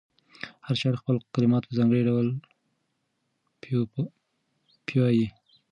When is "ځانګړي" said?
1.77-2.01